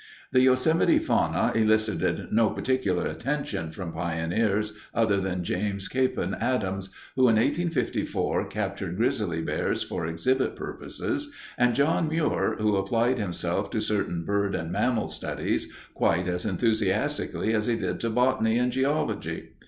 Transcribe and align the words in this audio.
The 0.31 0.41
Yosemite 0.41 0.97
fauna 0.97 1.51
elicited 1.53 2.29
no 2.31 2.49
particular 2.49 3.05
attention 3.05 3.69
from 3.69 3.93
pioneers 3.93 4.73
other 4.95 5.17
than 5.17 5.43
James 5.43 5.87
Capen 5.87 6.33
Adams, 6.33 6.89
who 7.15 7.27
in 7.29 7.35
1854 7.35 8.47
captured 8.47 8.97
grizzly 8.97 9.43
bears 9.43 9.83
for 9.83 10.07
exhibit 10.07 10.55
purposes, 10.55 11.29
and 11.55 11.75
John 11.75 12.09
Muir, 12.09 12.55
who 12.59 12.77
applied 12.77 13.19
himself 13.19 13.69
to 13.69 13.79
certain 13.79 14.25
bird 14.25 14.55
and 14.55 14.71
mammal 14.71 15.05
studies 15.07 15.71
quite 15.93 16.27
as 16.27 16.47
enthusiastically 16.47 17.53
as 17.53 17.67
he 17.67 17.75
did 17.75 17.99
to 17.99 18.09
botany 18.09 18.57
and 18.57 18.71
geology. 18.71 19.49